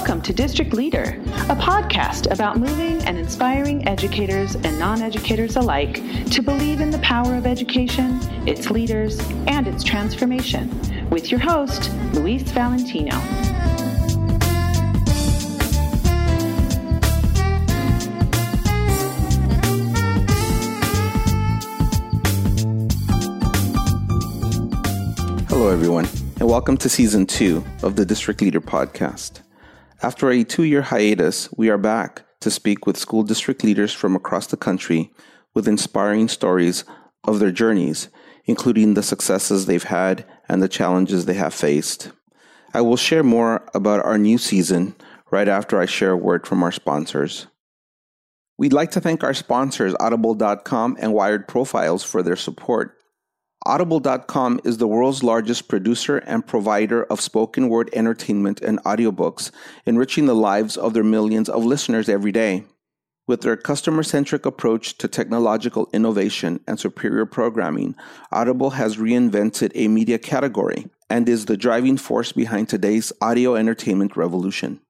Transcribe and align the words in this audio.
Welcome 0.00 0.22
to 0.22 0.32
District 0.32 0.72
Leader, 0.72 1.20
a 1.50 1.54
podcast 1.54 2.32
about 2.32 2.56
moving 2.58 3.02
and 3.02 3.18
inspiring 3.18 3.86
educators 3.86 4.54
and 4.54 4.78
non 4.78 5.02
educators 5.02 5.56
alike 5.56 5.96
to 6.30 6.40
believe 6.40 6.80
in 6.80 6.90
the 6.90 6.98
power 7.00 7.34
of 7.34 7.46
education, 7.46 8.18
its 8.48 8.70
leaders, 8.70 9.20
and 9.46 9.68
its 9.68 9.84
transformation. 9.84 10.70
With 11.10 11.30
your 11.30 11.38
host, 11.38 11.92
Luis 12.14 12.50
Valentino. 12.50 13.14
Hello, 25.50 25.68
everyone, 25.68 26.08
and 26.40 26.48
welcome 26.48 26.78
to 26.78 26.88
season 26.88 27.26
two 27.26 27.62
of 27.82 27.96
the 27.96 28.06
District 28.06 28.40
Leader 28.40 28.62
Podcast. 28.62 29.42
After 30.02 30.30
a 30.30 30.44
two 30.44 30.62
year 30.62 30.80
hiatus, 30.80 31.52
we 31.58 31.68
are 31.68 31.76
back 31.76 32.22
to 32.40 32.50
speak 32.50 32.86
with 32.86 32.96
school 32.96 33.22
district 33.22 33.62
leaders 33.62 33.92
from 33.92 34.16
across 34.16 34.46
the 34.46 34.56
country 34.56 35.12
with 35.52 35.68
inspiring 35.68 36.26
stories 36.26 36.84
of 37.24 37.38
their 37.38 37.50
journeys, 37.50 38.08
including 38.46 38.94
the 38.94 39.02
successes 39.02 39.66
they've 39.66 39.82
had 39.82 40.24
and 40.48 40.62
the 40.62 40.68
challenges 40.68 41.26
they 41.26 41.34
have 41.34 41.52
faced. 41.52 42.12
I 42.72 42.80
will 42.80 42.96
share 42.96 43.22
more 43.22 43.68
about 43.74 44.02
our 44.06 44.16
new 44.16 44.38
season 44.38 44.94
right 45.30 45.48
after 45.48 45.78
I 45.78 45.84
share 45.84 46.12
a 46.12 46.16
word 46.16 46.46
from 46.46 46.62
our 46.62 46.72
sponsors. 46.72 47.46
We'd 48.56 48.72
like 48.72 48.92
to 48.92 49.02
thank 49.02 49.22
our 49.22 49.34
sponsors, 49.34 49.94
Audible.com 50.00 50.96
and 50.98 51.12
Wired 51.12 51.46
Profiles, 51.46 52.04
for 52.04 52.22
their 52.22 52.36
support. 52.36 52.96
Audible.com 53.70 54.58
is 54.64 54.78
the 54.78 54.88
world's 54.88 55.22
largest 55.22 55.68
producer 55.68 56.18
and 56.18 56.44
provider 56.44 57.04
of 57.04 57.20
spoken 57.20 57.68
word 57.68 57.88
entertainment 57.92 58.60
and 58.60 58.82
audiobooks, 58.82 59.52
enriching 59.86 60.26
the 60.26 60.34
lives 60.34 60.76
of 60.76 60.92
their 60.92 61.04
millions 61.04 61.48
of 61.48 61.64
listeners 61.64 62.08
every 62.08 62.32
day. 62.32 62.64
With 63.28 63.42
their 63.42 63.56
customer 63.56 64.02
centric 64.02 64.44
approach 64.44 64.98
to 64.98 65.06
technological 65.06 65.88
innovation 65.92 66.58
and 66.66 66.80
superior 66.80 67.26
programming, 67.26 67.94
Audible 68.32 68.70
has 68.70 68.96
reinvented 68.96 69.70
a 69.76 69.86
media 69.86 70.18
category 70.18 70.88
and 71.08 71.28
is 71.28 71.46
the 71.46 71.56
driving 71.56 71.96
force 71.96 72.32
behind 72.32 72.68
today's 72.68 73.12
audio 73.20 73.54
entertainment 73.54 74.16
revolution. 74.16 74.80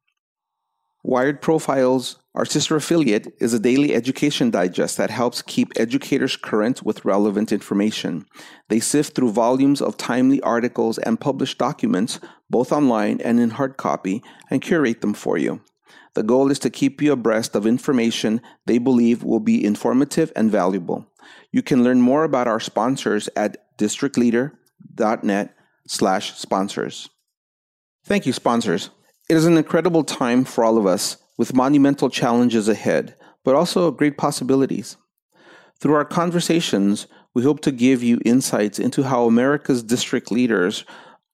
Wired 1.02 1.40
Profiles, 1.40 2.18
our 2.34 2.44
sister 2.44 2.76
affiliate, 2.76 3.34
is 3.40 3.54
a 3.54 3.58
daily 3.58 3.94
education 3.94 4.50
digest 4.50 4.98
that 4.98 5.10
helps 5.10 5.40
keep 5.40 5.72
educators 5.76 6.36
current 6.36 6.82
with 6.82 7.06
relevant 7.06 7.52
information. 7.52 8.26
They 8.68 8.80
sift 8.80 9.14
through 9.14 9.32
volumes 9.32 9.80
of 9.80 9.96
timely 9.96 10.42
articles 10.42 10.98
and 10.98 11.18
published 11.18 11.56
documents, 11.56 12.20
both 12.50 12.70
online 12.70 13.20
and 13.22 13.40
in 13.40 13.50
hard 13.50 13.78
copy, 13.78 14.22
and 14.50 14.60
curate 14.60 15.00
them 15.00 15.14
for 15.14 15.38
you. 15.38 15.62
The 16.14 16.22
goal 16.22 16.50
is 16.50 16.58
to 16.60 16.70
keep 16.70 17.00
you 17.00 17.12
abreast 17.12 17.54
of 17.56 17.66
information 17.66 18.42
they 18.66 18.78
believe 18.78 19.22
will 19.22 19.40
be 19.40 19.64
informative 19.64 20.32
and 20.36 20.50
valuable. 20.50 21.06
You 21.50 21.62
can 21.62 21.82
learn 21.82 22.02
more 22.02 22.24
about 22.24 22.48
our 22.48 22.60
sponsors 22.60 23.28
at 23.36 23.76
districtleader.net 23.78 25.54
slash 25.86 26.34
sponsors. 26.34 27.08
Thank 28.04 28.26
you, 28.26 28.32
sponsors. 28.32 28.90
It 29.30 29.36
is 29.36 29.46
an 29.46 29.56
incredible 29.56 30.02
time 30.02 30.44
for 30.44 30.64
all 30.64 30.76
of 30.76 30.86
us 30.86 31.16
with 31.38 31.54
monumental 31.54 32.10
challenges 32.10 32.68
ahead, 32.68 33.14
but 33.44 33.54
also 33.54 33.88
great 33.92 34.18
possibilities. 34.18 34.96
Through 35.78 35.94
our 35.94 36.04
conversations, 36.04 37.06
we 37.32 37.44
hope 37.44 37.60
to 37.60 37.70
give 37.70 38.02
you 38.02 38.18
insights 38.24 38.80
into 38.80 39.04
how 39.04 39.26
America's 39.26 39.84
district 39.84 40.32
leaders 40.32 40.84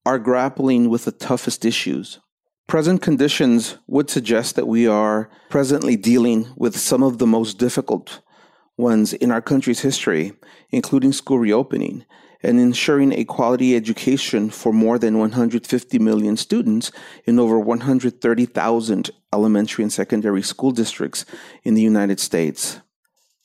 are 0.05 0.19
grappling 0.19 0.91
with 0.91 1.07
the 1.07 1.11
toughest 1.11 1.65
issues. 1.65 2.21
Present 2.67 3.01
conditions 3.01 3.79
would 3.87 4.11
suggest 4.11 4.57
that 4.57 4.69
we 4.69 4.87
are 4.87 5.31
presently 5.49 5.97
dealing 5.97 6.49
with 6.55 6.77
some 6.79 7.03
of 7.03 7.17
the 7.17 7.27
most 7.27 7.57
difficult 7.57 8.21
ones 8.77 9.15
in 9.15 9.31
our 9.33 9.41
country's 9.41 9.81
history, 9.81 10.35
including 10.71 11.15
school 11.15 11.39
reopening, 11.39 12.05
and 12.47 12.61
ensuring 12.61 13.13
a 13.13 13.25
quality 13.25 13.75
education 13.75 14.51
for 14.51 14.73
more 14.73 15.01
than 15.01 15.19
150 15.19 15.99
million 15.99 16.37
students 16.37 16.93
in 17.25 17.41
over 17.41 17.59
130,000 17.59 19.11
elementary 19.33 19.83
and 19.83 19.93
secondary 19.93 20.43
school 20.43 20.71
districts 20.71 21.25
in 21.65 21.75
the 21.75 21.83
United 21.83 22.21
States. 22.21 22.81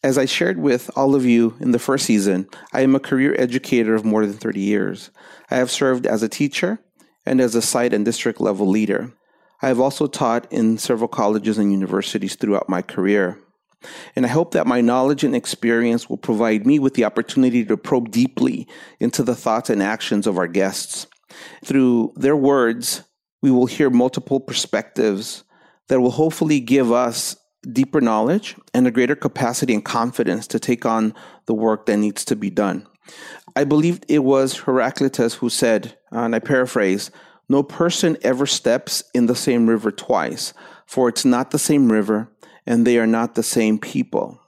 As 0.04 0.20
I 0.20 0.26
shared 0.26 0.60
with 0.60 0.92
all 0.96 1.16
of 1.16 1.26
you 1.26 1.56
in 1.60 1.72
the 1.72 1.80
first 1.80 2.06
season, 2.06 2.48
I 2.74 2.82
am 2.82 2.94
a 2.94 3.00
career 3.00 3.36
educator 3.40 3.96
of 3.96 4.06
more 4.06 4.24
than 4.24 4.38
30 4.38 4.60
years. 4.60 5.10
I 5.50 5.56
have 5.56 5.72
served 5.72 6.06
as 6.06 6.22
a 6.22 6.30
teacher 6.30 6.80
and 7.26 7.42
as 7.42 7.56
a 7.56 7.62
site 7.62 7.94
and 7.94 8.06
district 8.06 8.40
level 8.40 8.68
leader. 8.68 9.14
I 9.64 9.68
have 9.68 9.80
also 9.80 10.06
taught 10.06 10.52
in 10.54 10.78
several 10.78 11.08
colleges 11.08 11.58
and 11.58 11.72
universities 11.72 12.36
throughout 12.36 12.70
my 12.70 12.84
career. 12.84 13.40
And 14.16 14.26
I 14.26 14.30
hope 14.30 14.52
that 14.52 14.68
my 14.68 14.82
knowledge 14.82 15.24
and 15.24 15.36
experience 15.36 16.10
will 16.10 16.18
provide 16.18 16.66
me 16.66 16.80
with 16.80 16.94
the 16.94 17.06
opportunity 17.06 17.66
to 17.66 17.78
probe 17.78 18.12
deeply 18.12 18.68
into 19.00 19.24
the 19.24 19.36
thoughts 19.36 19.70
and 19.70 19.82
actions 19.82 20.28
of 20.28 20.38
our 20.38 20.48
guests. 20.48 21.08
Through 21.64 22.14
their 22.16 22.36
words, 22.36 23.04
we 23.42 23.52
will 23.52 23.66
hear 23.66 23.90
multiple 23.90 24.40
perspectives 24.40 25.44
that 25.88 26.00
will 26.00 26.12
hopefully 26.12 26.60
give 26.60 26.92
us 26.92 27.36
deeper 27.72 28.02
knowledge 28.02 28.56
and 28.74 28.88
a 28.88 28.92
greater 28.92 29.16
capacity 29.16 29.74
and 29.74 29.86
confidence 29.86 30.48
to 30.48 30.60
take 30.60 30.86
on 30.86 31.14
the 31.46 31.54
work 31.54 31.86
that 31.86 31.98
needs 31.98 32.26
to 32.26 32.36
be 32.36 32.50
done. 32.50 32.88
I 33.56 33.64
believe 33.64 34.00
it 34.08 34.24
was 34.24 34.60
Heraclitus 34.60 35.36
who 35.36 35.50
said, 35.50 35.98
and 36.12 36.36
I 36.36 36.40
paraphrase, 36.40 37.12
no 37.50 37.64
person 37.64 38.18
ever 38.22 38.46
steps 38.46 39.04
in 39.14 39.26
the 39.26 39.36
same 39.36 39.68
river 39.68 39.92
twice, 39.92 40.54
for 40.86 41.10
it's 41.10 41.26
not 41.26 41.52
the 41.52 41.60
same 41.60 41.92
river 41.92 42.32
and 42.66 42.86
they 42.86 42.98
are 42.98 43.08
not 43.08 43.36
the 43.36 43.44
same 43.44 43.78
people. 43.78 44.40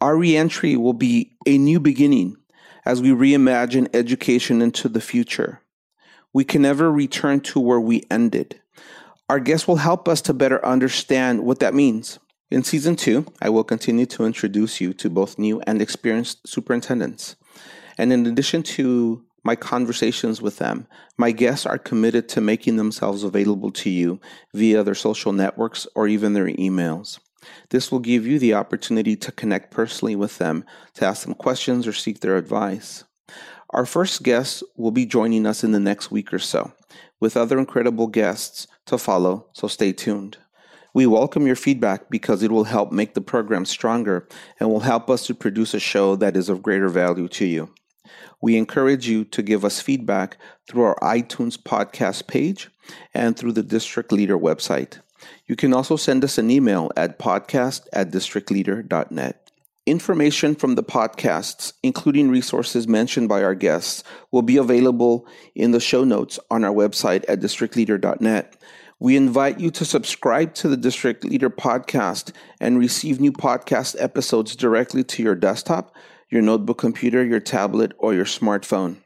Our 0.00 0.16
reentry 0.16 0.76
will 0.76 0.92
be 0.92 1.36
a 1.46 1.58
new 1.58 1.80
beginning 1.80 2.36
as 2.84 3.02
we 3.02 3.10
reimagine 3.10 3.88
education 3.94 4.62
into 4.62 4.88
the 4.88 5.00
future. 5.00 5.60
We 6.32 6.44
can 6.44 6.62
never 6.62 6.92
return 6.92 7.40
to 7.40 7.60
where 7.60 7.80
we 7.80 8.04
ended. 8.10 8.60
Our 9.28 9.40
guests 9.40 9.66
will 9.66 9.76
help 9.76 10.06
us 10.06 10.20
to 10.22 10.34
better 10.34 10.64
understand 10.64 11.44
what 11.44 11.58
that 11.60 11.74
means. 11.74 12.18
In 12.50 12.62
season 12.62 12.94
two, 12.94 13.26
I 13.42 13.48
will 13.48 13.64
continue 13.64 14.06
to 14.06 14.24
introduce 14.24 14.80
you 14.80 14.92
to 14.94 15.10
both 15.10 15.38
new 15.38 15.60
and 15.66 15.82
experienced 15.82 16.46
superintendents. 16.46 17.34
And 17.98 18.12
in 18.12 18.26
addition 18.26 18.62
to 18.62 19.24
my 19.42 19.56
conversations 19.56 20.40
with 20.40 20.58
them, 20.58 20.86
my 21.16 21.32
guests 21.32 21.66
are 21.66 21.78
committed 21.78 22.28
to 22.28 22.40
making 22.40 22.76
themselves 22.76 23.24
available 23.24 23.72
to 23.72 23.90
you 23.90 24.20
via 24.54 24.84
their 24.84 24.94
social 24.94 25.32
networks 25.32 25.86
or 25.94 26.06
even 26.06 26.34
their 26.34 26.46
emails. 26.46 27.18
This 27.70 27.90
will 27.90 27.98
give 27.98 28.26
you 28.26 28.38
the 28.38 28.54
opportunity 28.54 29.16
to 29.16 29.32
connect 29.32 29.70
personally 29.70 30.16
with 30.16 30.38
them, 30.38 30.64
to 30.94 31.06
ask 31.06 31.24
them 31.24 31.34
questions 31.34 31.86
or 31.86 31.92
seek 31.92 32.20
their 32.20 32.36
advice. 32.36 33.04
Our 33.70 33.86
first 33.86 34.22
guest 34.22 34.62
will 34.76 34.92
be 34.92 35.06
joining 35.06 35.46
us 35.46 35.64
in 35.64 35.72
the 35.72 35.80
next 35.80 36.10
week 36.10 36.32
or 36.32 36.38
so, 36.38 36.72
with 37.20 37.36
other 37.36 37.58
incredible 37.58 38.06
guests 38.06 38.66
to 38.86 38.98
follow, 38.98 39.46
so 39.52 39.68
stay 39.68 39.92
tuned. 39.92 40.38
We 40.94 41.06
welcome 41.06 41.46
your 41.46 41.56
feedback 41.56 42.08
because 42.08 42.42
it 42.42 42.50
will 42.50 42.64
help 42.64 42.90
make 42.90 43.12
the 43.12 43.20
program 43.20 43.66
stronger 43.66 44.26
and 44.58 44.70
will 44.70 44.80
help 44.80 45.10
us 45.10 45.26
to 45.26 45.34
produce 45.34 45.74
a 45.74 45.78
show 45.78 46.16
that 46.16 46.36
is 46.36 46.48
of 46.48 46.62
greater 46.62 46.88
value 46.88 47.28
to 47.28 47.44
you. 47.44 47.70
We 48.40 48.56
encourage 48.56 49.08
you 49.08 49.24
to 49.24 49.42
give 49.42 49.64
us 49.64 49.80
feedback 49.80 50.38
through 50.68 50.84
our 50.84 50.96
iTunes 51.02 51.58
podcast 51.58 52.26
page 52.26 52.70
and 53.12 53.36
through 53.36 53.52
the 53.52 53.62
District 53.62 54.10
Leader 54.12 54.38
website. 54.38 55.00
You 55.46 55.56
can 55.56 55.72
also 55.72 55.96
send 55.96 56.24
us 56.24 56.38
an 56.38 56.50
email 56.50 56.90
at 56.96 57.18
podcast 57.18 57.86
at 57.92 58.10
districtleader.net. 58.10 59.46
Information 59.86 60.56
from 60.56 60.74
the 60.74 60.82
podcasts, 60.82 61.72
including 61.84 62.28
resources 62.28 62.88
mentioned 62.88 63.28
by 63.28 63.44
our 63.44 63.54
guests, 63.54 64.02
will 64.32 64.42
be 64.42 64.56
available 64.56 65.28
in 65.54 65.70
the 65.70 65.78
show 65.78 66.02
notes 66.02 66.40
on 66.50 66.64
our 66.64 66.72
website 66.72 67.24
at 67.28 67.38
districtleader.net. 67.38 68.56
We 68.98 69.16
invite 69.16 69.60
you 69.60 69.70
to 69.70 69.84
subscribe 69.84 70.54
to 70.54 70.68
the 70.68 70.76
District 70.76 71.22
Leader 71.22 71.50
podcast 71.50 72.32
and 72.60 72.78
receive 72.78 73.20
new 73.20 73.30
podcast 73.30 73.94
episodes 74.00 74.56
directly 74.56 75.04
to 75.04 75.22
your 75.22 75.34
desktop, 75.34 75.94
your 76.30 76.42
notebook 76.42 76.78
computer, 76.78 77.24
your 77.24 77.40
tablet, 77.40 77.92
or 77.98 78.12
your 78.12 78.24
smartphone. 78.24 78.96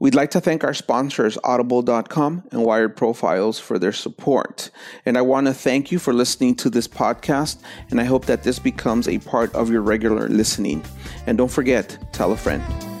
We'd 0.00 0.14
like 0.14 0.30
to 0.32 0.40
thank 0.40 0.64
our 0.64 0.74
sponsors, 0.74 1.38
Audible.com 1.44 2.44
and 2.50 2.64
Wired 2.64 2.96
Profiles, 2.96 3.58
for 3.58 3.78
their 3.78 3.92
support. 3.92 4.70
And 5.06 5.16
I 5.16 5.22
want 5.22 5.46
to 5.46 5.54
thank 5.54 5.92
you 5.92 5.98
for 5.98 6.12
listening 6.12 6.56
to 6.56 6.70
this 6.70 6.88
podcast, 6.88 7.62
and 7.90 8.00
I 8.00 8.04
hope 8.04 8.26
that 8.26 8.42
this 8.42 8.58
becomes 8.58 9.08
a 9.08 9.18
part 9.18 9.54
of 9.54 9.70
your 9.70 9.82
regular 9.82 10.28
listening. 10.28 10.84
And 11.26 11.38
don't 11.38 11.50
forget, 11.50 11.98
tell 12.12 12.32
a 12.32 12.36
friend. 12.36 12.93